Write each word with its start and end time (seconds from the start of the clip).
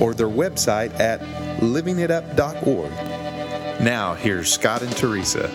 or 0.00 0.14
their 0.14 0.28
website 0.28 0.98
at 0.98 1.20
livingitup.org. 1.60 2.90
Now, 3.80 4.14
here's 4.14 4.52
Scott 4.52 4.82
and 4.82 4.96
Teresa. 4.96 5.50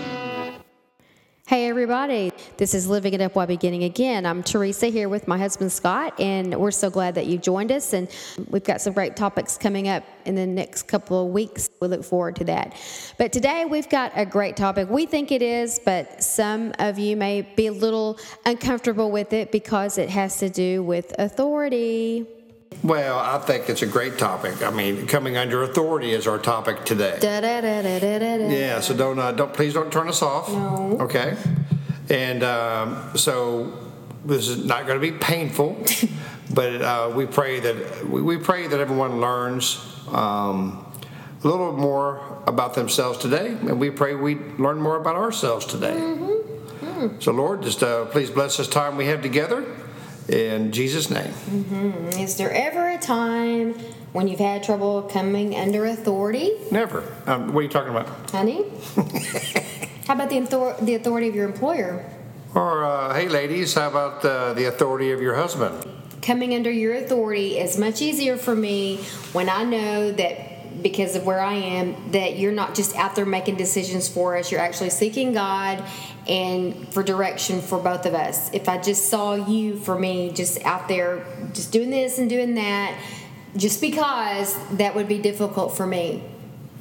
Hey, 1.50 1.68
everybody. 1.68 2.32
This 2.58 2.76
is 2.76 2.88
Living 2.88 3.16
It 3.16 3.22
Up 3.22 3.34
While 3.34 3.48
Beginning 3.48 3.84
Again. 3.84 4.28
I'm 4.28 4.44
Teresa 4.44 4.86
here 4.86 5.10
with 5.10 5.28
my 5.28 5.36
husband 5.36 5.72
Scott, 5.72 6.14
and 6.20 6.54
we're 6.54 6.70
so 6.70 6.92
glad 6.92 7.16
that 7.16 7.26
you 7.26 7.40
joined 7.40 7.72
us. 7.72 7.94
And 7.94 8.08
we've 8.52 8.64
got 8.64 8.82
some 8.82 8.94
great 8.94 9.16
topics 9.16 9.58
coming 9.58 9.88
up 9.88 10.04
in 10.26 10.36
the 10.36 10.46
next 10.46 10.84
couple 10.84 11.26
of 11.26 11.34
weeks. 11.34 11.68
We 11.82 11.88
look 11.88 12.04
forward 12.04 12.36
to 12.36 12.44
that. 12.44 12.76
But 13.18 13.34
today 13.34 13.66
we've 13.66 13.90
got 13.90 14.12
a 14.16 14.28
great 14.28 14.58
topic. 14.58 14.92
We 14.92 15.08
think 15.08 15.32
it 15.32 15.42
is, 15.42 15.80
but 15.84 16.24
some 16.24 16.72
of 16.78 17.00
you 17.00 17.18
may 17.18 17.42
be 17.42 17.66
a 17.66 17.74
little 17.74 18.20
uncomfortable 18.46 19.10
with 19.10 19.34
it 19.34 19.52
because 19.52 19.98
it 19.98 20.12
has 20.12 20.38
to 20.38 20.52
do 20.52 20.84
with 20.84 21.16
authority. 21.18 22.28
Well, 22.84 23.20
I 23.20 23.38
think 23.40 23.70
it's 23.70 23.82
a 23.82 23.88
great 23.88 24.18
topic. 24.18 24.64
I 24.64 24.70
mean, 24.70 25.06
coming 25.06 25.36
under 25.36 25.64
authority 25.64 26.12
is 26.12 26.28
our 26.28 26.38
topic 26.38 26.86
today. 26.86 27.18
Da, 27.20 27.42
da, 27.42 27.60
da. 27.62 28.50
Yeah, 28.50 28.80
so 28.80 28.96
don't 28.96 29.20
uh, 29.20 29.34
don't 29.34 29.54
please 29.54 29.74
don't 29.74 29.92
turn 29.92 30.08
us 30.08 30.22
off. 30.22 30.50
No. 30.50 30.98
Okay. 31.02 31.36
And 32.10 32.42
um, 32.44 33.18
so 33.18 33.78
this 34.24 34.48
is 34.48 34.66
not 34.66 34.88
going 34.88 35.00
to 35.00 35.12
be 35.12 35.18
painful, 35.18 35.84
but 36.54 36.82
uh, 36.82 37.12
we 37.14 37.26
pray 37.26 37.60
that 37.60 38.08
we, 38.08 38.22
we 38.22 38.38
pray 38.38 38.68
that 38.68 38.80
everyone 38.80 39.20
learns 39.20 39.86
um, 40.12 40.86
a 41.44 41.48
little 41.48 41.74
more 41.74 42.42
about 42.48 42.76
themselves 42.76 43.18
today, 43.18 43.48
and 43.48 43.80
we 43.80 43.90
pray 43.92 44.16
we 44.16 44.36
learn 44.58 44.82
more 44.82 44.96
about 44.96 45.16
ourselves 45.16 45.66
today. 45.66 45.98
So, 47.20 47.32
Lord, 47.32 47.64
just 47.64 47.82
uh, 47.82 48.06
please 48.06 48.30
bless 48.30 48.58
this 48.58 48.68
time 48.68 48.98
we 48.98 49.06
have 49.06 49.22
together. 49.22 49.66
In 50.30 50.72
Jesus' 50.72 51.10
name. 51.10 51.34
Is 52.20 52.38
there 52.38 52.52
ever 52.52 52.90
a 52.90 52.98
time 52.98 53.74
when 54.14 54.28
you've 54.28 54.40
had 54.40 54.64
trouble 54.64 55.04
coming 55.04 55.56
under 55.56 55.86
authority, 55.86 56.52
Never. 56.72 57.04
Um, 57.26 57.54
what 57.54 57.60
are 57.62 57.64
you 57.64 57.70
talking 57.70 57.92
about? 57.92 58.08
honey? 58.32 58.64
How 60.08 60.16
about 60.16 60.30
the, 60.30 60.42
author- 60.42 60.84
the 60.84 60.96
authority 60.96 61.28
of 61.28 61.36
your 61.36 61.46
employer? 61.46 62.04
Or, 62.56 62.84
uh, 62.84 63.14
hey, 63.14 63.28
ladies, 63.28 63.76
how 63.76 63.90
about 63.90 64.26
uh, 64.26 64.54
the 64.54 64.66
authority 64.66 65.12
of 65.12 65.22
your 65.22 65.36
husband? 65.36 65.86
coming 66.22 66.54
under 66.54 66.70
your 66.70 66.96
authority 66.96 67.58
is 67.58 67.78
much 67.78 68.02
easier 68.02 68.36
for 68.38 68.54
me 68.54 68.98
when 69.32 69.50
I 69.50 69.64
know 69.64 70.12
that 70.12 70.49
because 70.82 71.16
of 71.16 71.26
where 71.26 71.40
I 71.40 71.54
am, 71.54 72.12
that 72.12 72.38
you're 72.38 72.52
not 72.52 72.76
just 72.76 72.96
out 72.96 73.16
there 73.16 73.26
making 73.26 73.56
decisions 73.56 74.08
for 74.08 74.38
us, 74.38 74.52
you're 74.52 74.62
actually 74.62 74.90
seeking 74.90 75.34
God 75.34 75.84
and 76.28 76.88
for 76.94 77.04
direction 77.04 77.62
for 77.62 77.80
both 77.80 78.06
of 78.06 78.14
us. 78.14 78.54
If 78.54 78.70
I 78.70 78.78
just 78.78 79.10
saw 79.10 79.36
you 79.36 79.78
for 79.78 79.98
me 79.98 80.32
just 80.32 80.64
out 80.64 80.88
there 80.88 81.26
just 81.54 81.72
doing 81.72 81.90
this 81.90 82.20
and 82.20 82.30
doing 82.30 82.56
that, 82.56 83.00
just 83.56 83.82
because 83.82 84.58
that 84.78 84.96
would 84.96 85.08
be 85.08 85.18
difficult 85.18 85.76
for 85.76 85.88
me. 85.88 86.24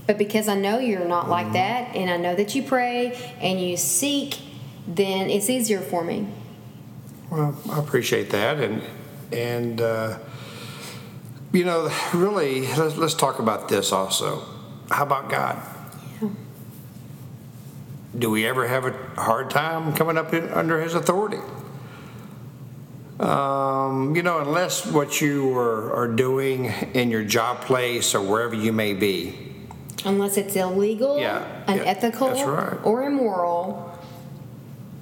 But 0.06 0.18
because 0.18 0.48
I 0.48 0.54
know 0.54 0.78
you're 0.78 1.04
not 1.04 1.28
like 1.28 1.52
that 1.52 1.94
and 1.94 2.10
I 2.10 2.16
know 2.16 2.34
that 2.34 2.54
you 2.54 2.62
pray 2.62 3.18
and 3.40 3.60
you 3.60 3.76
seek, 3.76 4.38
then 4.86 5.28
it's 5.28 5.50
easier 5.50 5.80
for 5.80 6.02
me. 6.02 6.26
Well, 7.30 7.54
I 7.70 7.78
appreciate 7.78 8.30
that, 8.30 8.58
and 8.58 8.82
and 9.32 9.80
uh, 9.82 10.18
you 11.52 11.64
know, 11.64 11.90
really, 12.14 12.66
let's, 12.76 12.96
let's 12.96 13.14
talk 13.14 13.38
about 13.38 13.68
this 13.68 13.92
also. 13.92 14.42
How 14.90 15.02
about 15.04 15.28
God? 15.28 15.62
Do 18.18 18.30
we 18.30 18.46
ever 18.46 18.66
have 18.66 18.86
a 18.86 18.92
hard 19.20 19.50
time 19.50 19.92
coming 19.94 20.16
up 20.16 20.32
in, 20.32 20.48
under 20.48 20.80
His 20.80 20.94
authority? 20.94 21.38
Um, 23.20 24.14
you 24.16 24.22
know, 24.22 24.38
unless 24.40 24.86
what 24.86 25.20
you 25.20 25.56
are, 25.58 25.92
are 25.94 26.08
doing 26.08 26.66
in 26.94 27.10
your 27.10 27.24
job 27.24 27.60
place 27.62 28.14
or 28.14 28.22
wherever 28.22 28.54
you 28.54 28.72
may 28.72 28.94
be, 28.94 29.34
Unless 30.04 30.36
it's 30.36 30.54
illegal, 30.54 31.18
Yeah, 31.18 31.40
yeah, 31.66 31.72
unethical, 31.74 32.28
that's 32.28 32.42
right. 32.42 32.78
or 32.84 33.02
immoral. 33.02 33.87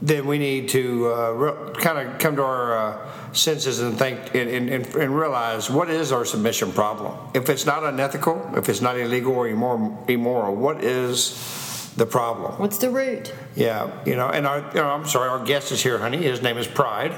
Then 0.02 0.26
we 0.26 0.38
need 0.38 0.68
to 0.70 1.12
uh, 1.12 1.30
re- 1.30 1.74
kind 1.74 1.98
of 2.08 2.18
come 2.18 2.36
to 2.36 2.42
our 2.42 2.76
uh, 2.76 3.32
senses 3.32 3.80
and 3.80 3.98
think 3.98 4.34
and, 4.34 4.48
and, 4.50 4.70
and 4.94 5.18
realize 5.18 5.70
what 5.70 5.90
is 5.90 6.12
our 6.12 6.24
submission 6.24 6.72
problem. 6.72 7.16
If 7.34 7.48
it's 7.48 7.64
not 7.66 7.82
unethical, 7.84 8.52
if 8.56 8.68
it's 8.68 8.80
not 8.80 8.98
illegal 8.98 9.32
or 9.34 9.48
immoral, 9.48 10.04
immoral 10.08 10.54
what 10.54 10.84
is 10.84 11.92
the 11.96 12.06
problem? 12.06 12.52
What's 12.60 12.78
the 12.78 12.90
root? 12.90 13.32
Yeah, 13.54 13.90
you 14.04 14.16
know, 14.16 14.28
and 14.28 14.46
our, 14.46 14.58
you 14.74 14.80
know, 14.80 14.88
I'm 14.90 15.06
sorry, 15.06 15.30
our 15.30 15.44
guest 15.44 15.72
is 15.72 15.82
here, 15.82 15.98
honey. 15.98 16.18
His 16.18 16.42
name 16.42 16.58
is 16.58 16.66
Pride. 16.66 17.14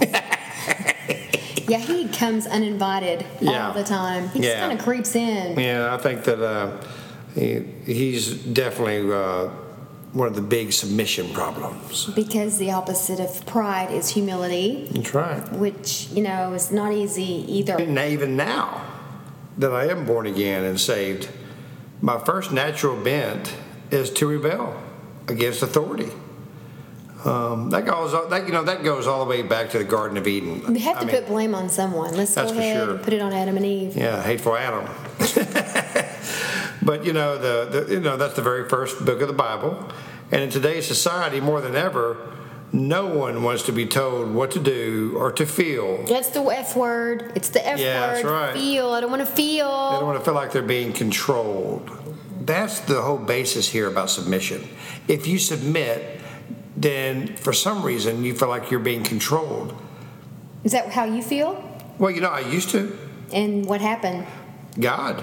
Yeah, 1.70 1.78
he 1.78 2.08
comes 2.08 2.48
uninvited 2.48 3.24
Yeah. 3.40 3.68
all 3.68 3.72
the 3.74 3.84
time. 3.84 4.28
He 4.30 4.40
just 4.40 4.56
kind 4.58 4.72
of 4.76 4.84
creeps 4.84 5.14
in. 5.14 5.56
Yeah, 5.56 5.94
I 5.94 5.98
think 5.98 6.24
that 6.24 6.42
uh, 6.42 6.76
he, 7.36 7.60
he's 7.86 8.34
definitely 8.34 9.08
uh, 9.12 9.50
one 10.12 10.26
of 10.26 10.34
the 10.34 10.42
big 10.42 10.72
submission 10.72 11.32
problems. 11.32 12.06
Because 12.06 12.58
the 12.58 12.72
opposite 12.72 13.20
of 13.20 13.46
pride 13.46 13.90
is 13.92 14.10
humility, 14.10 14.88
That's 14.90 15.14
right. 15.14 15.52
which, 15.52 16.08
you 16.10 16.22
know, 16.22 16.52
is 16.52 16.72
not 16.72 16.92
easy 16.92 17.44
either. 17.48 17.76
And 17.76 17.96
even 17.98 18.36
now 18.36 18.84
that 19.58 19.72
I 19.72 19.86
am 19.86 20.06
born 20.06 20.26
again 20.26 20.64
and 20.64 20.80
saved, 20.80 21.28
my 22.00 22.18
first 22.18 22.50
natural 22.50 22.96
bent 22.96 23.54
is 23.90 24.10
to 24.14 24.26
rebel 24.26 24.80
against 25.28 25.62
authority. 25.62 26.10
Um, 27.24 27.68
that 27.70 27.84
goes, 27.84 28.12
that 28.30 28.46
you 28.46 28.52
know, 28.52 28.64
that 28.64 28.82
goes 28.82 29.06
all 29.06 29.22
the 29.22 29.28
way 29.28 29.42
back 29.42 29.68
to 29.70 29.78
the 29.78 29.84
Garden 29.84 30.16
of 30.16 30.26
Eden. 30.26 30.72
We 30.72 30.80
have 30.80 30.96
to 30.96 31.02
I 31.02 31.04
mean, 31.04 31.14
put 31.14 31.26
blame 31.26 31.54
on 31.54 31.68
someone. 31.68 32.14
Let's 32.16 32.34
go 32.34 32.40
That's 32.42 32.52
for 32.52 32.58
ahead 32.58 32.82
sure. 32.82 32.94
and 32.94 33.02
put 33.04 33.12
it 33.12 33.20
on 33.20 33.34
Adam 33.34 33.58
and 33.58 33.66
Eve. 33.66 33.94
yeah, 33.94 34.22
hateful 34.22 34.56
Adam. 34.56 34.88
but 36.82 37.04
you 37.04 37.12
know, 37.12 37.38
the, 37.38 37.84
the 37.86 37.94
you 37.94 38.00
know 38.00 38.16
that's 38.16 38.34
the 38.34 38.42
very 38.42 38.68
first 38.68 39.04
book 39.04 39.20
of 39.20 39.28
the 39.28 39.34
Bible, 39.34 39.88
and 40.30 40.42
in 40.42 40.50
today's 40.50 40.86
society, 40.86 41.40
more 41.40 41.60
than 41.60 41.76
ever, 41.76 42.16
no 42.72 43.06
one 43.06 43.42
wants 43.42 43.64
to 43.64 43.72
be 43.72 43.84
told 43.86 44.32
what 44.32 44.50
to 44.52 44.60
do 44.60 45.14
or 45.16 45.32
to 45.32 45.44
feel. 45.46 46.04
That's 46.04 46.28
the 46.28 46.42
F 46.42 46.76
word. 46.76 47.32
It's 47.34 47.48
the 47.50 47.66
F 47.66 47.78
Yeah, 47.78 48.00
word. 48.08 48.14
that's 48.16 48.24
right. 48.24 48.52
Feel. 48.54 48.90
I 48.90 49.00
don't 49.00 49.10
want 49.10 49.26
to 49.26 49.32
feel. 49.32 49.90
They 49.90 49.96
don't 49.98 50.06
want 50.06 50.18
to 50.18 50.24
feel 50.24 50.34
like 50.34 50.52
they're 50.52 50.62
being 50.62 50.92
controlled. 50.92 51.90
That's 52.42 52.80
the 52.80 53.02
whole 53.02 53.18
basis 53.18 53.68
here 53.68 53.86
about 53.88 54.08
submission. 54.10 54.68
If 55.08 55.26
you 55.26 55.38
submit, 55.38 56.20
then 56.76 57.36
for 57.36 57.52
some 57.52 57.82
reason 57.82 58.24
you 58.24 58.34
feel 58.34 58.48
like 58.48 58.70
you're 58.70 58.80
being 58.80 59.02
controlled. 59.02 59.74
Is 60.64 60.72
that 60.72 60.88
how 60.90 61.04
you 61.04 61.22
feel? 61.22 61.62
Well, 61.98 62.10
you 62.10 62.20
know, 62.20 62.30
I 62.30 62.40
used 62.40 62.70
to. 62.70 62.96
And 63.32 63.66
what 63.66 63.80
happened? 63.80 64.26
God. 64.78 65.22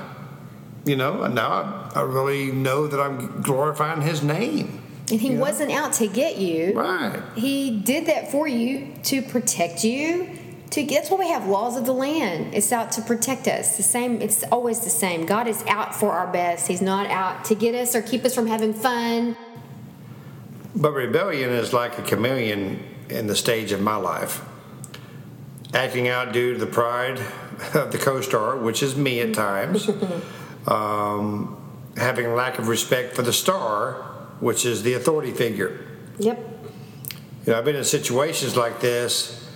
You 0.88 0.96
know, 0.96 1.24
and 1.24 1.36
now 1.36 1.52
I, 1.94 2.00
I 2.00 2.02
really 2.02 2.52
know 2.52 2.88
that 2.88 3.00
I'm 3.00 3.42
glorifying 3.42 4.02
His 4.02 4.24
name. 4.24 4.82
And 5.10 5.22
he 5.22 5.36
wasn't 5.36 5.72
out 5.72 5.94
to 5.94 6.08
get 6.08 6.38
you. 6.38 6.74
Right. 6.74 7.22
He 7.36 7.80
did 7.80 8.08
that 8.08 8.30
for 8.30 8.48
you 8.48 8.94
to 9.04 9.22
protect 9.22 9.84
you. 9.84 10.30
To 10.72 10.86
that's 10.86 11.10
why 11.10 11.18
we 11.18 11.30
have 11.30 11.48
laws 11.48 11.78
of 11.78 11.86
the 11.86 11.94
land. 11.94 12.54
It's 12.54 12.74
out 12.74 12.92
to 12.94 13.02
protect 13.02 13.48
us. 13.48 13.78
The 13.78 13.84
same. 13.84 14.22
It's 14.22 14.44
always 14.44 14.82
the 14.82 14.90
same. 14.90 15.26
God 15.26 15.48
is 15.48 15.64
out 15.68 15.96
for 15.96 16.12
our 16.12 16.28
best. 16.28 16.68
He's 16.68 16.82
not 16.82 17.08
out 17.08 17.46
to 17.46 17.56
get 17.56 17.74
us 17.74 17.96
or 17.96 18.02
keep 18.02 18.26
us 18.26 18.36
from 18.36 18.48
having 18.48 18.74
fun. 18.74 19.38
But 20.76 20.92
rebellion 20.92 21.52
is 21.52 21.72
like 21.72 21.98
a 21.98 22.02
chameleon 22.02 22.84
in 23.10 23.28
the 23.28 23.36
stage 23.36 23.72
of 23.72 23.80
my 23.80 23.96
life. 23.96 24.44
Acting 25.74 26.10
out 26.10 26.34
due 26.34 26.54
to 26.54 26.60
the 26.60 26.68
pride 26.68 27.20
of 27.74 27.94
the 27.94 27.98
co 27.98 28.20
star, 28.20 28.58
which 28.58 28.84
is 28.84 28.98
me 28.98 29.22
at 29.22 29.34
times. 29.34 29.90
Um, 30.68 31.58
having 31.96 32.34
lack 32.36 32.60
of 32.60 32.68
respect 32.68 33.16
for 33.16 33.22
the 33.22 33.34
star, 33.34 33.94
which 34.40 34.66
is 34.66 34.84
the 34.84 34.94
authority 34.94 35.32
figure. 35.32 35.86
Yep. 36.20 36.38
You 37.46 37.54
know, 37.54 37.60
I've 37.60 37.66
been 37.66 37.76
in 37.76 37.84
situations 37.84 38.58
like 38.58 38.82
this, 38.82 39.50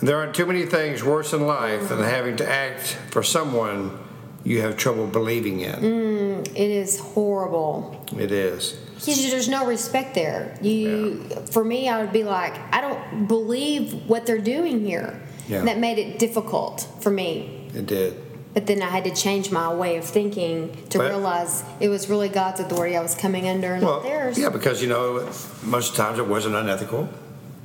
and 0.00 0.08
there 0.08 0.16
aren't 0.18 0.34
too 0.34 0.46
many 0.46 0.66
things 0.66 1.04
worse 1.04 1.32
in 1.32 1.46
life 1.46 1.88
than 1.88 2.00
having 2.00 2.36
to 2.36 2.48
act 2.48 2.98
for 3.10 3.22
someone 3.22 3.98
you 4.44 4.60
have 4.62 4.76
trouble 4.76 5.06
believing 5.06 5.60
in. 5.60 6.44
It 6.46 6.56
is 6.56 6.98
horrible. 6.98 8.04
It 8.16 8.32
is. 8.32 8.72
Because 8.94 9.30
there's 9.30 9.48
no 9.48 9.66
respect 9.66 10.14
there. 10.14 10.58
You, 10.60 11.22
for 11.52 11.64
me, 11.64 11.88
I 11.88 12.00
would 12.00 12.12
be 12.12 12.24
like, 12.24 12.54
I 12.74 12.80
don't 12.80 13.28
believe 13.28 13.92
what 14.08 14.26
they're 14.26 14.38
doing 14.38 14.84
here. 14.84 15.20
Yeah. 15.48 15.58
And 15.58 15.68
that 15.68 15.78
made 15.78 15.98
it 15.98 16.18
difficult 16.18 16.88
for 17.00 17.10
me. 17.10 17.68
It 17.74 17.86
did. 17.86 18.20
But 18.58 18.66
then 18.66 18.82
I 18.82 18.86
had 18.86 19.04
to 19.04 19.14
change 19.14 19.52
my 19.52 19.72
way 19.72 19.98
of 19.98 20.04
thinking 20.04 20.76
to 20.88 20.98
Well- 20.98 21.10
realize 21.10 21.62
it 21.78 21.88
was 21.90 22.10
really 22.10 22.28
God's 22.28 22.58
authority 22.58 22.96
I 22.96 23.00
was 23.00 23.14
coming 23.14 23.46
under 23.48 23.74
and 23.74 23.84
Well, 23.84 23.98
not 23.98 24.02
theirs. 24.02 24.36
yeah, 24.36 24.48
because 24.48 24.82
you 24.82 24.88
know, 24.88 25.24
most 25.62 25.94
times 25.94 26.18
it 26.18 26.26
wasn't 26.26 26.56
unethical. 26.56 27.08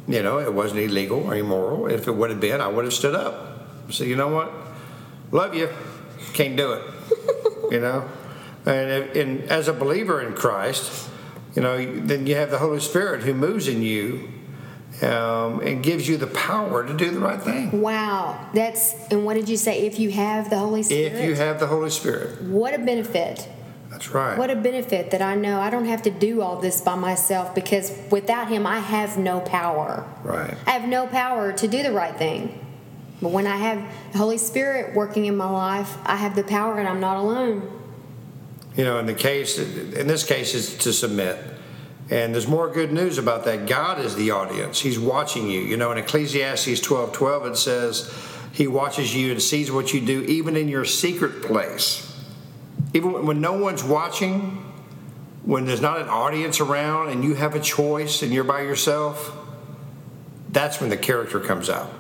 You 0.07 0.21
know, 0.21 0.37
it 0.37 0.53
wasn't 0.53 0.81
illegal 0.81 1.23
or 1.25 1.33
immoral. 1.33 1.87
If 1.87 2.07
it 2.07 2.11
would 2.11 2.29
have 2.29 2.39
been, 2.39 2.61
I 2.61 2.67
would 2.67 2.85
have 2.85 2.93
stood 2.93 3.15
up. 3.15 3.33
So 3.89 4.03
you 4.03 4.15
know 4.15 4.27
what? 4.27 4.51
Love 5.31 5.55
you, 5.55 5.67
can't 6.33 6.55
do 6.55 6.73
it. 6.73 6.83
you 7.71 7.79
know, 7.79 8.03
and, 8.67 8.91
if, 8.91 9.15
and 9.15 9.49
as 9.49 9.67
a 9.67 9.73
believer 9.73 10.21
in 10.21 10.33
Christ, 10.35 11.09
you 11.55 11.63
know, 11.63 11.75
then 11.83 12.27
you 12.27 12.35
have 12.35 12.51
the 12.51 12.59
Holy 12.59 12.79
Spirit 12.79 13.23
who 13.23 13.33
moves 13.33 13.67
in 13.67 13.81
you 13.81 14.29
um, 15.03 15.59
and 15.61 15.83
gives 15.83 16.07
you 16.07 16.17
the 16.17 16.27
power 16.27 16.85
to 16.85 16.93
do 16.95 17.11
the 17.11 17.19
right 17.19 17.41
thing. 17.41 17.81
Wow, 17.81 18.49
that's 18.53 18.93
and 19.11 19.25
what 19.25 19.35
did 19.35 19.49
you 19.49 19.57
say? 19.57 19.85
If 19.85 19.99
you 19.99 20.11
have 20.11 20.49
the 20.49 20.57
Holy 20.57 20.83
Spirit, 20.83 21.13
If 21.13 21.25
you 21.25 21.35
have 21.35 21.59
the 21.59 21.67
Holy 21.67 21.89
Spirit, 21.89 22.41
what 22.43 22.73
a 22.73 22.79
benefit! 22.79 23.47
that's 23.89 24.09
right. 24.09 24.37
What 24.37 24.49
a 24.49 24.55
benefit 24.55 25.11
that 25.11 25.21
I 25.21 25.35
know 25.35 25.59
I 25.59 25.69
don't 25.69 25.85
have 25.85 26.01
to 26.03 26.09
do 26.09 26.41
all 26.41 26.59
this 26.59 26.81
by 26.81 26.95
myself 26.95 27.53
because 27.53 27.91
without 28.09 28.47
Him, 28.47 28.65
I 28.65 28.79
have 28.79 29.17
no 29.17 29.39
power. 29.41 30.05
right. 30.23 30.55
I 30.65 30.71
have 30.71 30.89
no 30.89 31.05
power 31.05 31.51
to 31.53 31.67
do 31.67 31.83
the 31.83 31.91
right 31.91 32.15
thing. 32.17 32.59
But 33.21 33.31
when 33.31 33.45
I 33.47 33.55
have 33.55 33.77
the 34.11 34.17
Holy 34.17 34.37
Spirit 34.37 34.95
working 34.95 35.25
in 35.25 35.37
my 35.37 35.49
life, 35.49 35.95
I 36.05 36.17
have 36.17 36.35
the 36.35 36.43
power 36.43 36.77
and 36.79 36.89
I'm 36.89 36.99
not 36.99 37.17
alone. 37.17 37.69
You 38.75 38.83
know, 38.83 38.97
in 38.99 39.05
the 39.05 39.13
case, 39.13 39.59
in 39.59 40.07
this 40.07 40.23
case, 40.23 40.55
is 40.55 40.75
to 40.79 40.91
submit. 40.91 41.37
And 42.09 42.33
there's 42.33 42.47
more 42.47 42.69
good 42.69 42.91
news 42.91 43.17
about 43.17 43.45
that. 43.45 43.65
God 43.65 43.99
is 43.99 44.15
the 44.15 44.31
audience. 44.31 44.81
He's 44.81 44.99
watching 44.99 45.49
you. 45.49 45.61
You 45.61 45.77
know, 45.77 45.91
in 45.91 45.97
Ecclesiastes 45.97 46.79
12 46.81 47.13
12, 47.13 47.45
it 47.47 47.57
says, 47.57 48.13
He 48.51 48.67
watches 48.67 49.15
you 49.15 49.31
and 49.31 49.41
sees 49.41 49.71
what 49.71 49.93
you 49.93 50.05
do, 50.05 50.21
even 50.23 50.55
in 50.55 50.67
your 50.67 50.85
secret 50.85 51.41
place. 51.41 52.09
Even 52.93 53.25
when 53.25 53.41
no 53.41 53.53
one's 53.53 53.83
watching, 53.83 54.71
when 55.43 55.65
there's 55.65 55.81
not 55.81 55.99
an 55.99 56.09
audience 56.09 56.59
around 56.59 57.09
and 57.09 57.23
you 57.23 57.35
have 57.35 57.55
a 57.55 57.59
choice 57.59 58.21
and 58.21 58.33
you're 58.33 58.43
by 58.43 58.61
yourself, 58.61 59.35
that's 60.49 60.79
when 60.79 60.89
the 60.89 60.97
character 60.97 61.39
comes 61.39 61.69
out. 61.69 61.91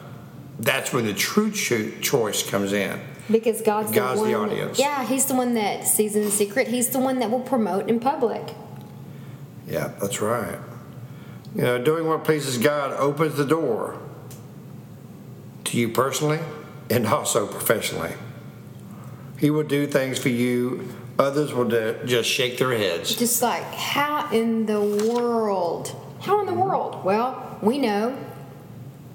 That's 0.59 0.93
when 0.93 1.05
the 1.05 1.13
true 1.13 1.51
cho- 1.51 1.91
choice 2.01 2.47
comes 2.47 2.73
in. 2.73 2.99
Because 3.31 3.61
God's, 3.61 3.91
God's 3.91 4.21
the 4.21 4.27
the 4.27 4.33
audience. 4.35 4.77
Yeah, 4.77 5.05
He's 5.05 5.25
the 5.25 5.33
one 5.33 5.53
that 5.55 5.87
sees 5.87 6.15
in 6.15 6.29
secret. 6.29 6.67
He's 6.67 6.89
the 6.89 6.99
one 6.99 7.19
that 7.19 7.31
will 7.31 7.39
promote 7.39 7.89
in 7.89 7.99
public. 7.99 8.53
Yeah, 9.67 9.93
that's 10.01 10.21
right. 10.21 10.59
You 11.55 11.61
know, 11.61 11.83
doing 11.83 12.07
what 12.07 12.23
pleases 12.23 12.57
God 12.57 12.93
opens 12.93 13.35
the 13.35 13.45
door 13.45 13.99
to 15.65 15.77
you 15.77 15.89
personally 15.89 16.39
and 16.89 17.07
also 17.07 17.47
professionally. 17.47 18.13
He 19.39 19.49
will 19.49 19.63
do 19.63 19.87
things 19.87 20.19
for 20.19 20.29
you, 20.29 20.95
others 21.19 21.53
will 21.53 21.67
do, 21.67 21.99
just 22.05 22.29
shake 22.29 22.57
their 22.57 22.77
heads. 22.77 23.15
Just 23.15 23.41
like, 23.41 23.63
how 23.73 24.29
in 24.31 24.65
the 24.65 24.81
world? 24.81 25.95
How 26.21 26.39
in 26.39 26.45
the 26.45 26.53
world? 26.53 27.03
Well, 27.03 27.57
we 27.61 27.77
know. 27.77 28.17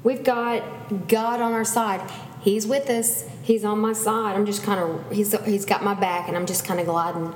We've 0.05 0.23
got 0.23 1.09
God 1.09 1.41
on 1.41 1.53
our 1.53 1.65
side. 1.65 2.09
He's 2.41 2.67
with 2.67 2.89
us. 2.91 3.25
He's 3.43 3.65
on 3.65 3.79
my 3.81 3.95
side. 3.95 4.37
I'm 4.37 4.47
just 4.47 4.63
kind 4.63 4.81
of, 4.81 5.11
he's, 5.11 5.33
he's 5.45 5.65
got 5.65 5.83
my 5.83 5.95
back, 5.95 6.29
and 6.29 6.37
I'm 6.37 6.47
just 6.47 6.65
kind 6.65 6.79
of 6.79 6.87
gliding. 6.87 7.33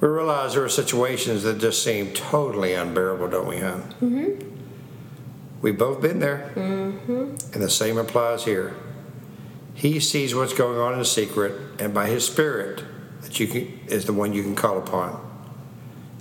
We 0.00 0.08
realize 0.08 0.54
there 0.54 0.64
are 0.64 0.68
situations 0.68 1.42
that 1.44 1.58
just 1.58 1.82
seem 1.82 2.12
totally 2.12 2.74
unbearable, 2.74 3.28
don't 3.28 3.48
we, 3.48 3.58
huh? 3.58 3.80
Mm-hmm. 4.02 4.56
We've 5.62 5.78
both 5.78 6.02
been 6.02 6.18
there. 6.18 6.52
Mm-hmm. 6.54 7.54
And 7.54 7.62
the 7.62 7.70
same 7.70 7.96
applies 7.96 8.44
here. 8.44 8.74
He 9.74 10.00
sees 10.00 10.34
what's 10.34 10.54
going 10.54 10.78
on 10.78 10.98
in 10.98 11.04
secret, 11.04 11.80
and 11.80 11.94
by 11.94 12.06
His 12.06 12.26
Spirit, 12.26 12.82
that 13.22 13.38
you 13.40 13.46
can, 13.46 13.80
is 13.86 14.04
the 14.04 14.12
one 14.12 14.32
you 14.32 14.42
can 14.42 14.54
call 14.54 14.78
upon. 14.78 15.22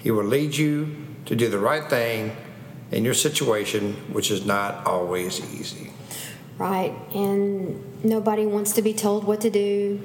He 0.02 0.12
will 0.12 0.26
lead 0.26 0.56
you 0.56 0.96
to 1.26 1.36
do 1.36 1.50
the 1.50 1.60
right 1.60 1.90
thing 1.90 2.36
in 2.92 3.04
your 3.04 3.14
situation, 3.14 3.94
which 4.14 4.32
is 4.32 4.46
not 4.46 4.86
always 4.86 5.40
easy. 5.54 5.92
Right. 6.58 6.94
And 7.14 8.06
nobody 8.06 8.46
wants 8.46 8.74
to 8.74 8.82
be 8.82 8.94
told 8.94 9.26
what 9.26 9.42
to 9.42 9.50
do. 9.50 10.02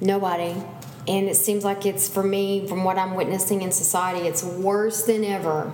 Nobody. 0.00 0.54
And 1.08 1.28
it 1.28 1.36
seems 1.36 1.64
like 1.64 1.84
it's, 1.84 2.08
for 2.08 2.22
me, 2.22 2.66
from 2.66 2.84
what 2.84 2.96
I'm 2.96 3.14
witnessing 3.14 3.62
in 3.62 3.72
society, 3.72 4.28
it's 4.28 4.44
worse 4.44 5.02
than 5.02 5.24
ever. 5.24 5.72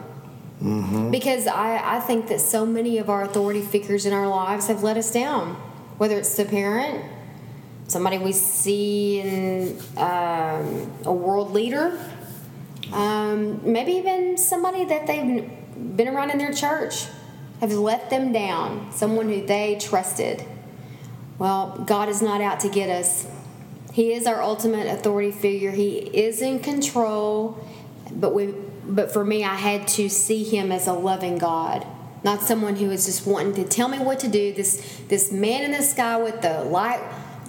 Because 1.10 1.46
I, 1.46 1.96
I 1.96 2.00
think 2.00 2.28
that 2.28 2.40
so 2.40 2.66
many 2.66 2.98
of 2.98 3.08
our 3.10 3.22
authority 3.22 3.60
figures 3.60 4.06
in 4.06 4.12
our 4.12 4.26
lives 4.26 4.69
have 4.69 4.82
let 4.82 4.96
us 4.96 5.12
down. 5.12 5.54
Whether 5.98 6.19
it's 6.19 6.36
the 6.36 6.44
parent, 6.44 7.04
somebody 7.88 8.19
we 8.19 8.32
see 8.32 9.20
in 9.20 9.78
um, 9.96 10.90
a 11.04 11.12
world 11.12 11.52
leader, 11.52 11.98
um, 12.92 13.60
maybe 13.70 13.92
even 13.92 14.36
somebody 14.36 14.84
that 14.86 15.06
they've 15.06 15.48
been 15.96 16.08
around 16.08 16.30
in 16.30 16.38
their 16.38 16.52
church 16.52 17.06
have 17.60 17.72
let 17.72 18.08
them 18.10 18.32
down, 18.32 18.90
someone 18.92 19.28
who 19.28 19.44
they 19.44 19.76
trusted. 19.80 20.44
Well, 21.38 21.82
God 21.86 22.08
is 22.08 22.22
not 22.22 22.40
out 22.40 22.60
to 22.60 22.69
get 22.69 22.88
us. 22.88 23.26
He 23.93 24.12
is 24.12 24.26
our 24.26 24.43
ultimate 24.43 24.87
authority 24.87 25.31
figure. 25.31 25.70
He 25.70 25.96
is 25.96 26.40
in 26.43 26.61
control, 26.61 27.64
but 28.12 28.35
we 28.35 28.55
but 28.87 29.12
for 29.12 29.25
me 29.25 29.44
I 29.44 29.55
had 29.55 29.87
to 29.88 30.08
see 30.08 30.44
him 30.44 30.73
as 30.73 30.87
a 30.87 30.93
loving 30.93 31.38
God, 31.38 31.87
not 32.25 32.40
someone 32.43 32.76
who 32.76 32.88
was 32.88 33.06
just 33.06 33.26
wanting 33.26 33.55
to 33.55 33.64
tell 33.64 33.88
me 33.88 33.99
what 33.99 34.20
to 34.20 34.29
do. 34.29 34.52
This 34.52 35.00
this 35.08 35.32
man 35.32 35.64
in 35.64 35.73
the 35.73 35.82
sky 35.82 36.20
with 36.20 36.40
the 36.43 36.64
light 36.64 37.00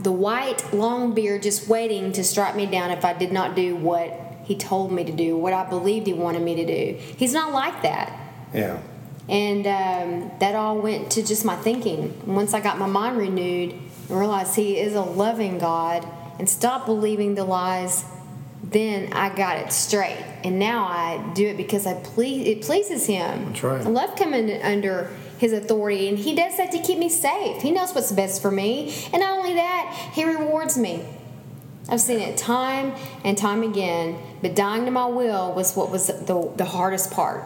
the 0.02 0.12
white 0.12 0.74
long 0.74 1.14
beard 1.14 1.44
just 1.44 1.68
waiting 1.68 2.12
to 2.14 2.24
strike 2.24 2.56
me 2.56 2.66
down 2.66 2.90
if 2.92 3.04
I 3.04 3.14
did 3.14 3.32
not 3.32 3.56
do 3.56 3.76
what 3.76 4.14
he 4.44 4.56
told 4.56 4.92
me 4.92 5.04
to 5.04 5.12
do, 5.12 5.38
what 5.38 5.54
I 5.54 5.70
believed 5.70 6.08
he 6.08 6.14
wanted 6.14 6.42
me 6.42 6.56
to 6.56 6.66
do. 6.66 6.98
He's 7.18 7.34
not 7.34 7.52
like 7.52 7.82
that. 7.84 8.18
Yeah. 8.54 8.80
And 9.28 9.68
um, 9.68 10.32
that 10.40 10.56
all 10.56 10.80
went 10.80 11.12
to 11.12 11.24
just 11.24 11.46
my 11.46 11.56
thinking. 11.58 12.20
Once 12.26 12.54
I 12.54 12.62
got 12.62 12.80
my 12.80 12.88
mind 12.88 13.18
renewed 13.18 13.74
and 13.74 14.20
realized 14.20 14.56
He 14.56 14.80
is 14.80 14.96
a 14.96 15.02
loving 15.02 15.60
God 15.60 16.08
and 16.40 16.50
stop 16.50 16.86
believing 16.86 17.36
the 17.36 17.44
lies, 17.44 18.04
then 18.64 19.14
I 19.14 19.30
got 19.36 19.58
it 19.58 19.72
straight. 19.72 20.24
And 20.44 20.58
now 20.58 20.86
I 20.86 21.32
do 21.36 21.48
it 21.48 21.58
because 21.58 21.86
I 21.86 21.94
please 21.96 22.48
it 22.48 22.62
pleases 22.62 23.06
Him. 23.06 23.46
That's 23.48 23.64
right. 23.64 23.86
I 23.86 23.90
love 23.90 24.16
coming 24.16 24.62
under 24.62 25.10
His 25.38 25.54
authority, 25.54 26.08
and 26.08 26.18
He 26.18 26.36
does 26.36 26.58
that 26.58 26.72
to 26.72 26.80
keep 26.80 26.98
me 26.98 27.10
safe. 27.10 27.62
He 27.62 27.72
knows 27.72 27.94
what's 27.94 28.12
best 28.12 28.42
for 28.42 28.52
me, 28.52 28.94
and 29.14 29.22
not 29.22 29.38
only 29.38 29.54
that, 29.56 30.12
He 30.14 30.24
rewards 30.24 30.78
me. 30.78 31.06
I've 31.90 32.02
seen 32.02 32.20
it 32.20 32.38
time 32.38 32.94
and 33.24 33.38
time 33.38 33.64
again, 33.64 34.18
but 34.42 34.56
dying 34.56 34.86
to 34.86 34.92
my 34.92 35.08
will 35.08 35.54
was 35.54 35.76
what 35.76 35.90
was 35.90 36.08
the, 36.08 36.54
the 36.56 36.66
hardest 36.66 37.12
part. 37.12 37.44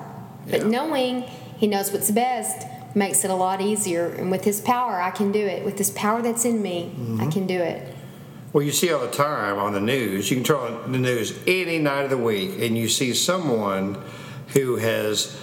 But 0.50 0.66
knowing 0.66 1.22
He 1.58 1.68
knows 1.68 1.92
what's 1.94 2.12
best 2.12 2.68
makes 2.96 3.24
it 3.24 3.32
a 3.32 3.36
lot 3.36 3.62
easier. 3.62 4.08
And 4.10 4.30
with 4.30 4.44
His 4.44 4.60
power, 4.60 5.02
I 5.02 5.12
can 5.12 5.32
do 5.32 5.40
it. 5.40 5.64
With 5.64 5.78
this 5.78 5.92
power 5.92 6.22
that's 6.22 6.44
in 6.46 6.62
me, 6.62 6.92
Mm-hmm. 6.94 7.22
I 7.22 7.32
can 7.32 7.48
do 7.48 7.58
it. 7.60 7.93
Well, 8.54 8.64
you 8.64 8.72
see 8.72 8.94
all 8.94 9.02
the 9.02 9.12
time 9.12 9.58
on 9.58 9.74
the 9.74 9.82
news, 9.82 10.30
you 10.30 10.38
can 10.38 10.44
turn 10.44 10.74
on 10.74 10.92
the 10.92 11.00
news 11.00 11.38
any 11.48 11.80
night 11.80 12.04
of 12.04 12.12
the 12.12 12.18
week 12.18 12.62
and 12.62 12.78
you 12.78 12.88
see 12.88 13.14
someone 13.16 13.98
who 14.50 14.76
has 14.76 15.36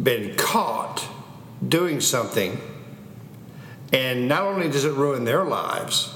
been 0.00 0.36
caught 0.36 1.08
doing 1.66 2.00
something, 2.00 2.60
and 3.92 4.28
not 4.28 4.42
only 4.42 4.68
does 4.68 4.84
it 4.84 4.92
ruin 4.92 5.24
their 5.24 5.44
lives, 5.44 6.14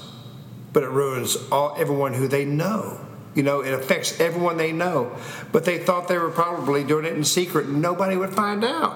but 0.71 0.83
it 0.83 0.89
ruins 0.89 1.37
all 1.51 1.75
everyone 1.77 2.13
who 2.13 2.27
they 2.27 2.45
know. 2.45 2.99
You 3.33 3.41
know, 3.41 3.61
it 3.61 3.73
affects 3.73 4.19
everyone 4.19 4.57
they 4.57 4.71
know. 4.71 5.15
But 5.51 5.65
they 5.65 5.79
thought 5.79 6.07
they 6.07 6.19
were 6.19 6.29
probably 6.29 6.83
doing 6.83 7.05
it 7.05 7.13
in 7.13 7.23
secret 7.23 7.65
and 7.65 7.81
nobody 7.81 8.15
would 8.15 8.33
find 8.33 8.63
out. 8.63 8.95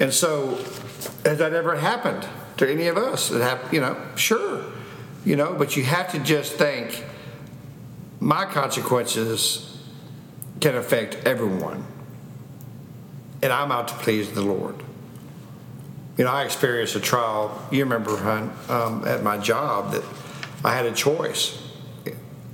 And 0.00 0.12
so, 0.12 0.56
has 1.24 1.38
that 1.38 1.52
ever 1.52 1.76
happened 1.76 2.26
to 2.56 2.70
any 2.70 2.86
of 2.86 2.96
us? 2.96 3.28
That 3.28 3.42
have, 3.42 3.72
you 3.72 3.80
know, 3.80 3.96
sure, 4.16 4.64
you 5.26 5.34
know, 5.34 5.52
but 5.52 5.76
you 5.76 5.82
have 5.82 6.12
to 6.12 6.20
just 6.20 6.52
think 6.52 7.04
my 8.20 8.46
consequences 8.46 9.76
can 10.60 10.76
affect 10.76 11.16
everyone, 11.26 11.84
and 13.42 13.52
I'm 13.52 13.72
out 13.72 13.88
to 13.88 13.94
please 13.94 14.30
the 14.30 14.40
Lord. 14.40 14.76
You 16.16 16.24
know, 16.24 16.30
I 16.30 16.44
experienced 16.44 16.94
a 16.94 17.00
trial. 17.00 17.60
You 17.72 17.82
remember, 17.82 18.16
hon, 18.16 18.56
um, 18.68 19.06
at 19.06 19.24
my 19.24 19.36
job 19.36 19.92
that 19.92 20.04
I 20.64 20.74
had 20.74 20.86
a 20.86 20.92
choice. 20.92 21.60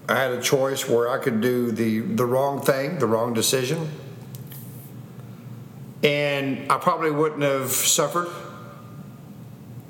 I 0.08 0.16
had 0.16 0.32
a 0.32 0.40
choice 0.40 0.88
where 0.88 1.10
I 1.10 1.18
could 1.18 1.42
do 1.42 1.70
the 1.70 2.00
the 2.00 2.24
wrong 2.24 2.62
thing, 2.62 2.98
the 2.98 3.06
wrong 3.06 3.34
decision, 3.34 3.90
and 6.02 6.72
I 6.72 6.78
probably 6.78 7.10
wouldn't 7.10 7.42
have 7.42 7.70
suffered. 7.70 8.28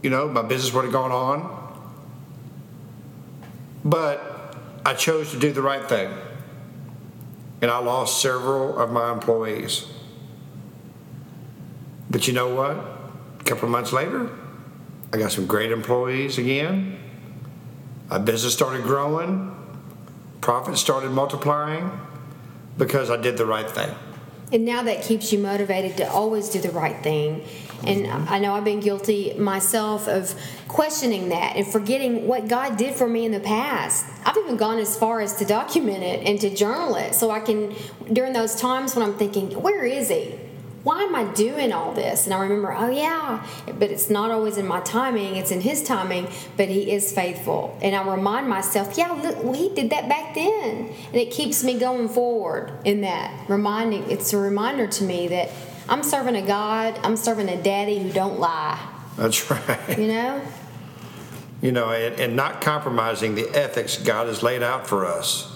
You 0.03 0.11
know, 0.11 0.27
my 0.27 0.43
business 0.43 0.75
would 0.75 0.83
have 0.83 0.93
gone 0.93 1.13
on. 1.13 1.62
But 3.85 4.57
I 4.85 4.95
chose 4.95 5.31
to 5.33 5.39
do 5.39 5.53
the 5.53 5.63
right 5.63 5.85
thing. 5.89 6.11
And 7.61 7.71
I 7.71 7.79
lost 7.79 8.21
several 8.21 8.79
of 8.79 8.91
my 8.91 9.13
employees. 9.13 9.87
But 12.11 12.27
you 12.27 12.35
know 12.35 12.55
what? 12.55 12.77
A 13.41 13.45
couple 13.45 13.65
of 13.65 13.71
months 13.71 13.93
later, 13.93 14.31
I 15.13 15.19
got 15.19 15.33
some 15.33 15.47
great 15.47 15.71
employees 15.71 16.39
again. 16.39 16.99
My 18.09 18.19
business 18.19 18.53
started 18.53 18.83
growing. 18.83 19.57
Profits 20.41 20.81
started 20.81 21.11
multiplying 21.11 21.91
because 22.77 23.11
I 23.11 23.17
did 23.17 23.37
the 23.37 23.47
right 23.47 23.69
thing. 23.71 23.95
And 24.53 24.65
now 24.65 24.83
that 24.83 25.03
keeps 25.03 25.33
you 25.33 25.39
motivated 25.39 25.97
to 25.97 26.11
always 26.11 26.51
do 26.51 26.61
the 26.61 26.71
right 26.71 27.03
thing. 27.03 27.43
And 27.85 28.07
I 28.07 28.39
know 28.39 28.55
I've 28.55 28.65
been 28.65 28.81
guilty 28.81 29.35
myself 29.35 30.09
of 30.09 30.35
questioning 30.69 31.31
that 31.31 31.57
and 31.57 31.67
forgetting 31.67 32.27
what 32.27 32.49
God 32.49 32.77
did 32.77 32.95
for 32.95 33.09
me 33.09 33.25
in 33.25 33.33
the 33.33 33.41
past. 33.41 34.07
I've 34.25 34.37
even 34.37 34.57
gone 34.57 34.79
as 34.79 34.97
far 34.97 35.21
as 35.21 35.37
to 35.37 35.45
document 35.45 36.03
it 36.03 36.27
and 36.27 36.41
to 36.41 36.55
journal 36.55 36.97
it 36.97 37.15
so 37.15 37.31
I 37.31 37.41
can, 37.41 37.75
during 38.13 38.33
those 38.33 38.55
times 38.55 38.95
when 38.95 39.05
I'm 39.05 39.15
thinking, 39.15 39.51
where 39.61 39.85
is 39.85 40.09
He? 40.09 40.39
why 40.83 41.03
am 41.03 41.15
I 41.15 41.25
doing 41.33 41.73
all 41.73 41.93
this? 41.93 42.25
And 42.25 42.35
I 42.35 42.41
remember, 42.41 42.73
oh 42.73 42.91
yeah, 42.91 43.47
but 43.67 43.91
it's 43.91 44.11
not 44.11 44.31
always 44.31 44.57
in 44.57 44.67
my 44.67 44.81
timing, 44.81 45.37
it's 45.37 45.51
in 45.51 45.61
his 45.61 45.83
timing, 45.83 46.27
but 46.57 46.69
he 46.69 46.91
is 46.93 47.13
faithful. 47.13 47.79
And 47.83 47.95
I 47.95 48.09
remind 48.09 48.49
myself, 48.49 48.99
yeah, 48.99 49.13
look, 49.13 49.43
well, 49.45 49.53
he 49.53 49.69
did 49.69 49.91
that 49.91 50.09
back 50.09 50.35
then. 50.35 50.93
And 51.07 51.15
it 51.15 51.31
keeps 51.31 51.63
me 51.63 51.79
going 51.79 52.09
forward 52.09 52.73
in 52.85 53.03
that, 53.03 53.49
reminding, 53.49 54.11
it's 54.11 54.33
a 54.33 54.39
reminder 54.39 54.89
to 54.89 55.05
me 55.05 55.29
that 55.29 55.51
I'm 55.89 56.03
serving 56.03 56.37
a 56.37 56.43
God, 56.43 56.99
I'm 57.03 57.17
serving 57.17 57.49
a 57.49 57.61
daddy 57.63 57.99
who 57.99 58.11
don't 58.11 58.39
lie. 58.39 58.79
That's 59.17 59.51
right. 59.51 59.99
You 59.99 60.09
know? 60.09 60.43
You 61.61 61.71
know, 61.73 61.91
and, 61.91 62.19
and 62.19 62.35
not 62.37 62.61
compromising 62.61 63.35
the 63.35 63.49
ethics 63.51 63.97
God 63.99 64.27
has 64.27 64.43
laid 64.43 64.63
out 64.63 64.87
for 64.87 65.07
us 65.07 65.49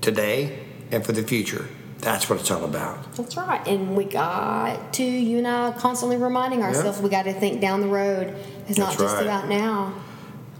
today 0.00 0.58
and 0.90 1.04
for 1.04 1.12
the 1.12 1.22
future. 1.22 1.68
That's 1.98 2.30
what 2.30 2.40
it's 2.40 2.50
all 2.50 2.64
about. 2.64 3.12
That's 3.14 3.36
right. 3.36 3.66
And 3.66 3.96
we 3.96 4.04
got 4.04 4.92
to, 4.94 5.02
you 5.04 5.38
and 5.38 5.48
I, 5.48 5.72
constantly 5.72 6.16
reminding 6.16 6.62
ourselves 6.62 6.98
Yeah. 6.98 7.04
we 7.04 7.10
got 7.10 7.24
to 7.24 7.32
think 7.32 7.60
down 7.60 7.80
the 7.80 7.88
road. 7.88 8.36
It's 8.68 8.78
not 8.78 8.96
just 8.96 9.16
right. 9.16 9.22
about 9.24 9.48
now. 9.48 9.94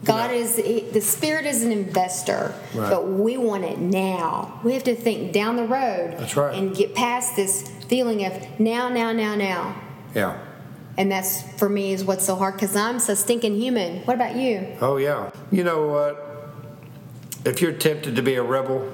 God 0.04 0.30
know- 0.30 0.37
is, 0.37 0.56
the 0.56 1.00
Spirit 1.00 1.46
is 1.46 1.62
an 1.62 1.72
investor, 1.72 2.54
Right. 2.75 2.90
but 2.90 3.08
we 3.08 3.37
want 3.37 3.64
it 3.64 3.78
now. 3.78 4.60
We 4.64 4.75
have 4.75 4.84
to 4.84 4.94
think 4.94 5.32
down 5.32 5.56
the 5.56 5.64
road 5.64 6.16
That's 6.18 6.37
right. 6.37 6.56
and 6.56 6.75
get 6.75 6.94
past 6.94 7.37
this 7.37 7.70
feeling 7.88 8.25
of 8.25 8.61
now, 8.61 8.88
now, 8.88 9.12
now, 9.12 9.35
now. 9.35 9.75
Yeah. 10.14 10.38
And 10.97 11.11
that's, 11.12 11.42
for 11.59 11.68
me, 11.68 11.92
is 11.92 12.04
what's 12.04 12.25
so 12.25 12.35
hard 12.35 12.54
because 12.54 12.75
I'm 12.75 12.99
so 12.99 13.14
stinking 13.14 13.57
human. 13.57 13.99
What 14.04 14.14
about 14.14 14.37
you? 14.37 14.76
Oh, 14.80 14.97
yeah. 14.97 15.30
You 15.50 15.62
know 15.64 15.87
what? 15.87 16.25
If 17.45 17.62
you're 17.62 17.73
tempted 17.73 18.16
to 18.16 18.23
be 18.23 18.35
a 18.35 18.42
rebel, 18.42 18.92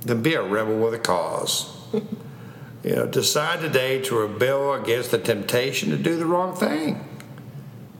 then 0.00 0.20
be 0.22 0.34
a 0.34 0.42
rebel 0.42 0.78
with 0.78 0.94
a 0.94 0.98
cause. 0.98 1.76
you 1.92 2.96
know, 2.96 3.06
decide 3.06 3.60
today 3.60 4.00
to 4.02 4.16
rebel 4.18 4.74
against 4.74 5.12
the 5.12 5.18
temptation 5.18 5.90
to 5.90 5.96
do 5.96 6.16
the 6.16 6.26
wrong 6.26 6.56
thing. 6.56 7.08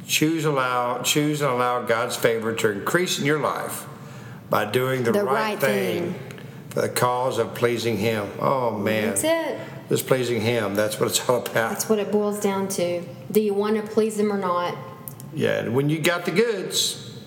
Choose 0.07 0.45
allow 0.45 1.01
choose 1.03 1.41
and 1.43 1.51
allow 1.53 1.83
God's 1.83 2.17
favor 2.17 2.53
to 2.57 2.73
increase 2.73 3.21
in 3.21 3.25
your 3.25 3.39
life 3.39 3.87
by 4.51 4.69
doing 4.69 5.05
the, 5.05 5.13
The 5.13 5.25
right, 5.25 5.53
right 5.53 5.59
thing, 5.61 6.13
thing. 6.13 6.39
for 6.71 6.81
the 6.81 6.89
cause 6.89 7.39
of 7.39 7.55
pleasing 7.55 7.99
Him. 7.99 8.29
Oh 8.41 8.77
man, 8.77 9.11
That's 9.11 9.23
it. 9.25 9.61
Just 9.93 10.07
pleasing 10.07 10.41
Him. 10.41 10.75
That's 10.75 10.99
what 10.99 11.11
it's 11.11 11.29
all 11.29 11.43
about. 11.43 11.69
That's 11.69 11.87
what 11.87 11.99
it 11.99 12.11
boils 12.11 12.41
down 12.41 12.67
to. 12.69 13.03
Do 13.31 13.43
you 13.43 13.53
want 13.53 13.77
to 13.77 13.83
please 13.83 14.19
Him 14.19 14.33
or 14.33 14.39
not? 14.39 14.75
Yeah, 15.35 15.59
and 15.59 15.75
when 15.75 15.91
you 15.91 15.99
got 15.99 16.25
the 16.25 16.31
goods, 16.31 17.21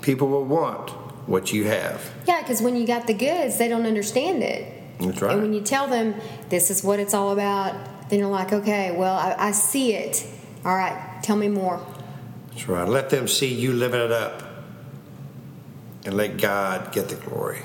people 0.00 0.28
will 0.28 0.46
want 0.46 0.88
what 1.28 1.52
you 1.52 1.64
have. 1.64 2.10
Yeah, 2.26 2.40
because 2.40 2.62
when 2.62 2.74
you 2.74 2.86
got 2.86 3.06
the 3.06 3.12
goods, 3.12 3.58
they 3.58 3.68
don't 3.68 3.84
understand 3.84 4.42
it. 4.42 4.98
That's 4.98 5.20
right. 5.20 5.32
And 5.34 5.42
when 5.42 5.52
you 5.52 5.60
tell 5.60 5.88
them 5.88 6.14
this 6.48 6.70
is 6.70 6.82
what 6.82 7.00
it's 7.00 7.12
all 7.12 7.32
about, 7.32 8.08
then 8.08 8.20
you're 8.20 8.30
like, 8.30 8.50
okay, 8.50 8.96
well, 8.96 9.14
I, 9.14 9.48
I 9.48 9.50
see 9.50 9.92
it. 9.92 10.26
All 10.64 10.74
right, 10.74 11.20
tell 11.22 11.36
me 11.36 11.48
more. 11.48 11.86
That's 12.48 12.66
right. 12.66 12.88
Let 12.88 13.10
them 13.10 13.28
see 13.28 13.52
you 13.52 13.74
living 13.74 14.00
it 14.00 14.12
up 14.12 14.42
and 16.06 16.16
let 16.16 16.38
God 16.38 16.92
get 16.92 17.10
the 17.10 17.16
glory. 17.16 17.60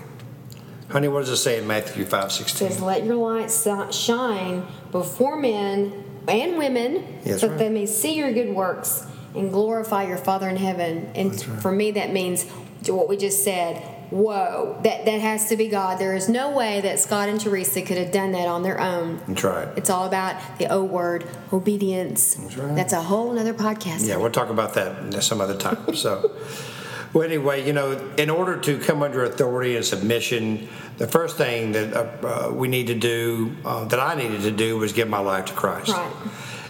Honey, 0.91 1.07
what 1.07 1.21
does 1.21 1.29
it 1.29 1.37
say 1.37 1.59
in 1.59 1.67
Matthew 1.67 2.05
five 2.05 2.25
It 2.25 2.31
sixteen? 2.31 2.69
says, 2.69 2.81
let 2.81 3.05
your 3.05 3.15
light 3.15 3.49
shine 3.93 4.65
before 4.91 5.37
men 5.37 6.03
and 6.27 6.57
women 6.57 7.19
Yes, 7.23 7.41
so 7.41 7.47
right. 7.47 7.57
that 7.57 7.63
they 7.63 7.69
may 7.69 7.85
see 7.85 8.15
your 8.15 8.31
good 8.33 8.53
works 8.53 9.05
and 9.35 9.51
glorify 9.51 10.03
your 10.07 10.17
Father 10.17 10.49
in 10.49 10.57
heaven. 10.57 11.09
And 11.15 11.31
right. 11.47 11.61
for 11.61 11.71
me, 11.71 11.91
that 11.91 12.11
means 12.11 12.43
what 12.87 13.07
we 13.07 13.15
just 13.17 13.43
said. 13.43 13.81
Whoa, 14.11 14.77
that, 14.83 15.05
that 15.05 15.21
has 15.21 15.47
to 15.47 15.55
be 15.55 15.69
God. 15.69 15.97
There 15.97 16.13
is 16.13 16.27
no 16.27 16.51
way 16.51 16.81
that 16.81 16.99
Scott 16.99 17.29
and 17.29 17.39
Teresa 17.39 17.81
could 17.81 17.97
have 17.97 18.11
done 18.11 18.33
that 18.33 18.45
on 18.49 18.61
their 18.61 18.77
own. 18.77 19.21
That's 19.25 19.41
right. 19.45 19.69
It's 19.77 19.89
all 19.89 20.05
about 20.05 20.35
the 20.59 20.67
O 20.67 20.83
word, 20.83 21.25
obedience. 21.53 22.33
That's, 22.35 22.57
right. 22.57 22.75
That's 22.75 22.91
a 22.91 23.01
whole 23.01 23.39
other 23.39 23.53
podcast. 23.53 24.05
Yeah, 24.05 24.17
we'll 24.17 24.29
talk 24.29 24.49
about 24.49 24.73
that 24.73 25.23
some 25.23 25.39
other 25.39 25.55
time. 25.55 25.95
So, 25.95 26.35
well, 27.13 27.23
anyway, 27.23 27.65
you 27.65 27.73
know, 27.73 27.91
in 28.17 28.29
order 28.29 28.57
to 28.57 28.79
come 28.79 29.03
under 29.03 29.25
authority 29.25 29.75
and 29.75 29.83
submission, 29.83 30.69
the 30.97 31.07
first 31.07 31.37
thing 31.37 31.73
that 31.73 31.93
uh, 31.93 32.27
uh, 32.27 32.51
we 32.53 32.67
need 32.67 32.87
to 32.87 32.95
do, 32.95 33.55
uh, 33.65 33.85
that 33.85 33.99
I 33.99 34.15
needed 34.15 34.41
to 34.41 34.51
do, 34.51 34.77
was 34.77 34.93
give 34.93 35.09
my 35.09 35.19
life 35.19 35.45
to 35.45 35.53
Christ. 35.53 35.89
Right. 35.89 36.11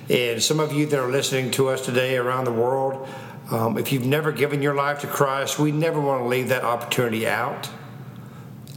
And 0.10 0.41
some 0.41 0.60
of 0.60 0.74
you 0.74 0.88
that 0.88 1.00
are 1.00 1.12
listening 1.12 1.51
to 1.51 1.69
us 1.69 1.86
today 1.86 2.17
around 2.17 2.45
the 2.45 2.51
world, 2.51 3.07
um, 3.51 3.77
if 3.77 3.91
you've 3.91 4.05
never 4.05 4.31
given 4.31 4.62
your 4.62 4.74
life 4.74 5.01
to 5.01 5.07
Christ, 5.07 5.60
we 5.60 5.71
never 5.71 6.01
want 6.01 6.24
to 6.24 6.27
leave 6.27 6.50
that 6.50 6.63
opportunity 6.63 7.27
out 7.27 7.69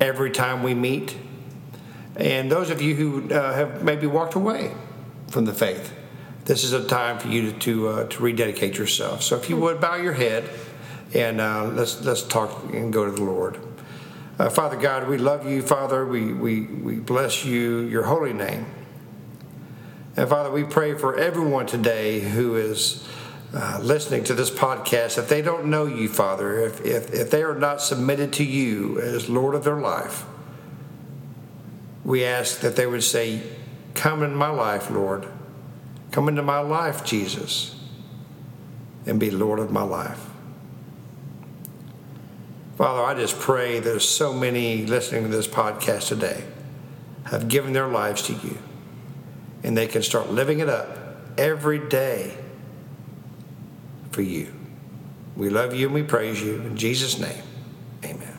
every 0.00 0.30
time 0.30 0.62
we 0.62 0.75
meet. 0.75 1.16
And 2.16 2.52
those 2.52 2.71
of 2.71 2.83
you 2.83 2.94
who 2.94 3.33
uh, 3.33 3.54
have 3.54 3.83
maybe 3.83 4.06
walked 4.06 4.35
away 4.35 4.73
from 5.28 5.47
the 5.47 5.54
faith, 5.54 5.92
this 6.44 6.62
is 6.62 6.73
a 6.73 6.87
time 6.87 7.18
for 7.18 7.28
you 7.28 7.52
to 7.52 7.59
to, 7.61 7.88
uh, 7.88 8.04
to 8.09 8.23
rededicate 8.23 8.76
yourself. 8.76 9.23
So 9.23 9.37
if 9.37 9.49
you 9.49 9.56
would 9.56 9.80
bow 9.80 9.97
your 9.97 10.12
head 10.12 10.44
and 11.14 11.40
uh, 11.40 11.64
let's 11.66 12.00
let's 12.02 12.23
talk 12.23 12.64
and 12.73 12.92
go 12.92 13.04
to 13.04 13.12
the 13.12 13.23
Lord. 13.23 13.59
Uh, 14.37 14.50
Father 14.50 14.76
God, 14.76 15.09
we 15.09 15.16
love 15.16 15.49
you, 15.49 15.62
Father. 15.62 16.04
We, 16.04 16.33
we, 16.33 16.62
we 16.62 16.97
bless 16.97 17.44
you, 17.44 17.80
your 17.83 18.02
holy 18.02 18.33
name. 18.33 18.66
And 20.16 20.28
Father, 20.28 20.50
we 20.50 20.64
pray 20.64 20.94
for 20.94 21.16
everyone 21.16 21.66
today 21.66 22.18
who 22.18 22.56
is 22.56 23.06
uh, 23.52 23.78
listening 23.80 24.25
to 24.25 24.35
this 24.35 24.50
podcast. 24.50 25.18
If 25.18 25.28
they 25.28 25.40
don't 25.40 25.66
know 25.66 25.87
you, 25.87 26.09
Father, 26.09 26.59
if, 26.59 26.85
if, 26.85 27.14
if 27.14 27.30
they 27.30 27.44
are 27.44 27.54
not 27.54 27.80
submitted 27.80 28.33
to 28.35 28.44
you 28.44 29.00
as 29.00 29.28
Lord 29.28 29.54
of 29.54 29.62
their 29.62 29.80
life, 29.80 30.25
we 32.04 32.25
ask 32.25 32.59
that 32.61 32.75
they 32.75 32.87
would 32.87 33.04
say, 33.04 33.40
Come 33.94 34.25
in 34.25 34.35
my 34.35 34.50
life, 34.50 34.90
Lord. 34.90 35.28
Come 36.11 36.28
into 36.28 36.42
my 36.42 36.59
life, 36.59 37.04
Jesus, 37.04 37.78
and 39.06 39.21
be 39.21 39.30
Lord 39.30 39.61
of 39.61 39.71
my 39.71 39.83
life. 39.83 40.34
Father, 42.76 43.02
I 43.04 43.14
just 43.14 43.38
pray 43.38 43.78
there's 43.78 44.09
so 44.09 44.33
many 44.33 44.85
listening 44.87 45.23
to 45.23 45.28
this 45.28 45.47
podcast 45.47 46.09
today 46.09 46.43
have 47.26 47.49
given 47.49 47.73
their 47.73 47.87
lives 47.87 48.23
to 48.23 48.33
you 48.33 48.59
and 49.62 49.76
they 49.76 49.87
can 49.87 50.02
start 50.02 50.31
living 50.31 50.59
it 50.59 50.69
up 50.69 50.99
every 51.38 51.78
day 51.78 52.37
for 54.11 54.23
you. 54.23 54.52
We 55.37 55.50
love 55.50 55.73
you 55.75 55.87
and 55.87 55.95
we 55.95 56.02
praise 56.02 56.43
you. 56.43 56.57
In 56.57 56.76
Jesus' 56.76 57.19
name, 57.19 57.43
amen. 58.04 58.37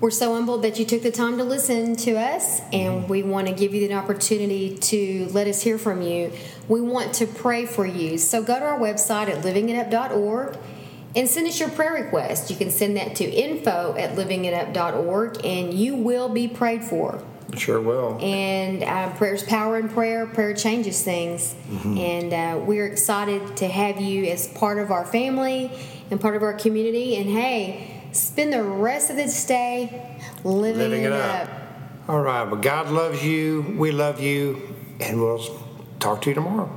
We're 0.00 0.10
so 0.10 0.34
humbled 0.34 0.62
that 0.62 0.78
you 0.78 0.84
took 0.84 1.02
the 1.02 1.12
time 1.12 1.38
to 1.38 1.44
listen 1.44 1.94
to 1.94 2.16
us, 2.16 2.60
and 2.72 3.08
we 3.08 3.22
want 3.22 3.46
to 3.46 3.52
give 3.52 3.72
you 3.72 3.86
the 3.86 3.94
opportunity 3.94 4.76
to 4.76 5.28
let 5.30 5.46
us 5.46 5.62
hear 5.62 5.78
from 5.78 6.02
you. 6.02 6.32
We 6.66 6.80
want 6.80 7.14
to 7.14 7.26
pray 7.26 7.66
for 7.66 7.86
you. 7.86 8.18
So 8.18 8.42
go 8.42 8.58
to 8.58 8.64
our 8.64 8.80
website 8.80 9.28
at 9.28 9.44
livingitup.org 9.44 10.58
and 11.14 11.28
send 11.28 11.46
us 11.46 11.60
your 11.60 11.68
prayer 11.70 11.92
request. 11.92 12.50
You 12.50 12.56
can 12.56 12.70
send 12.70 12.96
that 12.96 13.16
to 13.16 13.24
info 13.24 13.94
at 13.98 14.16
livingitup.org, 14.16 15.44
and 15.44 15.74
you 15.74 15.94
will 15.96 16.28
be 16.28 16.48
prayed 16.48 16.82
for. 16.84 17.22
Sure 17.56 17.80
will. 17.82 18.18
And 18.22 18.82
uh, 18.82 19.12
prayer's 19.16 19.42
power 19.42 19.78
in 19.78 19.90
prayer. 19.90 20.26
Prayer 20.26 20.54
changes 20.54 21.02
things. 21.02 21.54
And 21.84 22.32
uh, 22.32 22.64
we're 22.64 22.86
excited 22.86 23.58
to 23.58 23.68
have 23.68 24.00
you 24.00 24.24
as 24.26 24.48
part 24.48 24.78
of 24.78 24.90
our 24.90 25.04
family 25.04 25.70
and 26.10 26.18
part 26.18 26.34
of 26.34 26.42
our 26.42 26.54
community. 26.54 27.16
And 27.16 27.28
hey, 27.28 28.02
spend 28.12 28.54
the 28.54 28.62
rest 28.62 29.10
of 29.10 29.16
this 29.16 29.44
day 29.44 30.18
living, 30.44 30.78
Living 30.78 31.02
it, 31.02 31.06
it 31.08 31.12
up. 31.12 31.48
up. 31.48 31.50
All 32.08 32.22
right. 32.22 32.44
Well, 32.44 32.60
God 32.60 32.88
loves 32.88 33.22
you. 33.22 33.74
We 33.76 33.90
love 33.92 34.18
you. 34.18 34.74
And 35.00 35.20
we'll 35.20 35.44
talk 36.00 36.22
to 36.22 36.30
you 36.30 36.34
tomorrow. 36.34 36.70